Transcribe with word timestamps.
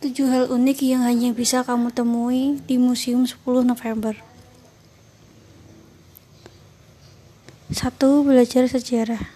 7 0.00 0.32
hal 0.32 0.48
unik 0.48 0.80
yang 0.80 1.04
hanya 1.04 1.28
bisa 1.36 1.60
kamu 1.60 1.92
temui 1.92 2.56
di 2.64 2.80
Museum 2.80 3.28
10 3.28 3.36
November. 3.68 4.16
1. 7.68 8.00
Belajar 8.24 8.64
sejarah. 8.64 9.28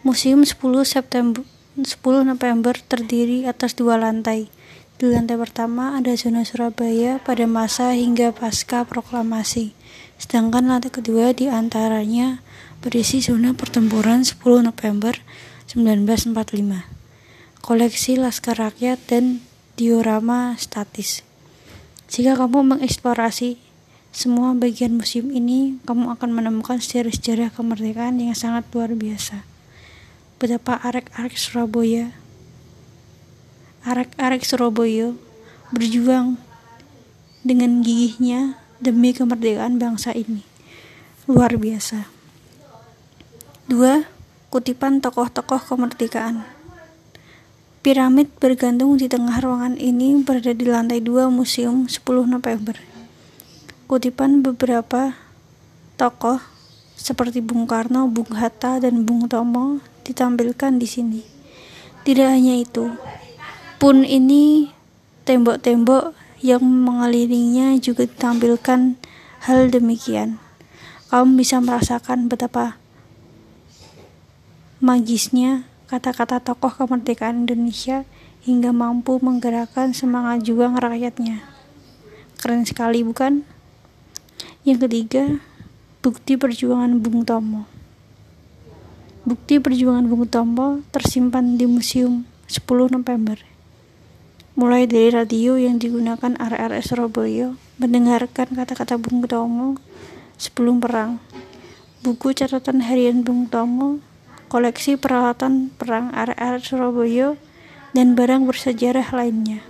Museum 0.00 0.48
10 0.48 0.56
September 0.88 1.44
10 1.76 1.84
November 2.24 2.72
terdiri 2.72 3.44
atas 3.44 3.76
dua 3.76 4.00
lantai. 4.00 4.48
Di 4.96 5.12
lantai 5.12 5.36
pertama 5.36 6.00
ada 6.00 6.16
zona 6.16 6.48
Surabaya 6.48 7.20
pada 7.20 7.44
masa 7.44 7.92
hingga 7.92 8.32
pasca 8.32 8.88
proklamasi. 8.88 9.76
Sedangkan 10.16 10.72
lantai 10.72 10.88
kedua 10.88 11.36
di 11.36 11.52
antaranya 11.52 12.40
berisi 12.80 13.20
zona 13.20 13.52
pertempuran 13.52 14.24
10 14.24 14.40
November 14.40 15.20
1945. 15.68 17.60
Koleksi 17.60 18.16
Laskar 18.16 18.56
Rakyat 18.56 18.96
dan 19.12 19.51
diorama 19.76 20.52
statis. 20.60 21.24
Jika 22.12 22.36
kamu 22.36 22.76
mengeksplorasi 22.76 23.56
semua 24.12 24.52
bagian 24.52 25.00
museum 25.00 25.32
ini, 25.32 25.80
kamu 25.88 26.12
akan 26.12 26.30
menemukan 26.36 26.76
sejarah-sejarah 26.76 27.48
kemerdekaan 27.56 28.20
yang 28.20 28.36
sangat 28.36 28.68
luar 28.76 28.92
biasa. 28.92 29.48
Betapa 30.36 30.76
arek-arek 30.84 31.40
Surabaya, 31.40 32.12
arek-arek 33.88 34.44
Surabaya 34.44 35.16
berjuang 35.72 36.36
dengan 37.40 37.80
gigihnya 37.80 38.60
demi 38.76 39.16
kemerdekaan 39.16 39.80
bangsa 39.80 40.12
ini. 40.12 40.44
Luar 41.24 41.56
biasa. 41.56 42.12
Dua, 43.64 44.04
kutipan 44.52 45.00
tokoh-tokoh 45.00 45.64
kemerdekaan. 45.64 46.44
Piramid 47.82 48.30
bergantung 48.38 48.94
di 48.94 49.10
tengah 49.10 49.42
ruangan 49.42 49.74
ini 49.74 50.14
berada 50.22 50.54
di 50.54 50.70
lantai 50.70 51.02
2 51.02 51.26
Museum 51.34 51.90
10 51.90 51.98
November. 52.30 52.78
Kutipan 53.90 54.38
beberapa 54.38 55.18
tokoh 55.98 56.38
seperti 56.94 57.42
Bung 57.42 57.66
Karno, 57.66 58.06
Bung 58.06 58.38
Hatta, 58.38 58.78
dan 58.78 59.02
Bung 59.02 59.26
Tomo 59.26 59.82
ditampilkan 60.06 60.78
di 60.78 60.86
sini. 60.86 61.20
Tidak 62.06 62.22
hanya 62.22 62.54
itu, 62.54 62.86
pun 63.82 64.06
ini 64.06 64.70
tembok-tembok 65.26 66.14
yang 66.38 66.62
mengelilinginya 66.62 67.74
juga 67.82 68.06
ditampilkan 68.06 68.94
hal 69.50 69.60
demikian. 69.74 70.38
Kamu 71.10 71.34
bisa 71.34 71.58
merasakan 71.58 72.30
betapa 72.30 72.78
magisnya 74.78 75.66
kata-kata 75.92 76.40
tokoh 76.40 76.72
kemerdekaan 76.72 77.44
Indonesia 77.44 78.08
hingga 78.48 78.72
mampu 78.72 79.20
menggerakkan 79.20 79.92
semangat 79.92 80.40
juang 80.40 80.80
rakyatnya. 80.80 81.44
Keren 82.40 82.64
sekali 82.64 83.04
bukan? 83.04 83.44
Yang 84.64 84.88
ketiga, 84.88 85.36
bukti 86.00 86.40
perjuangan 86.40 86.96
Bung 86.96 87.28
Tomo. 87.28 87.68
Bukti 89.28 89.60
perjuangan 89.60 90.08
Bung 90.08 90.24
Tomo 90.32 90.80
tersimpan 90.96 91.60
di 91.60 91.68
Museum 91.68 92.24
10 92.48 92.64
November. 92.88 93.36
Mulai 94.56 94.88
dari 94.88 95.12
radio 95.12 95.60
yang 95.60 95.76
digunakan 95.76 96.32
RRS 96.40 96.96
Surabaya 96.96 97.52
mendengarkan 97.76 98.48
kata-kata 98.56 98.96
Bung 98.96 99.28
Tomo 99.28 99.76
sebelum 100.40 100.80
perang. 100.80 101.20
Buku 102.00 102.32
catatan 102.32 102.80
harian 102.80 103.20
Bung 103.20 103.44
Tomo 103.52 104.00
koleksi 104.52 105.00
peralatan 105.00 105.72
perang 105.72 106.12
RR 106.12 106.60
Surabaya, 106.60 107.40
dan 107.96 108.12
barang 108.12 108.44
bersejarah 108.44 109.08
lainnya. 109.16 109.64